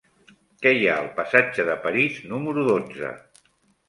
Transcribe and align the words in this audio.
Què 0.61 0.69
hi 0.77 0.85
ha 0.91 0.95
al 1.01 1.09
passatge 1.19 1.65
de 1.67 1.75
París 1.83 2.17
número 2.31 2.65
dotze? 2.71 3.13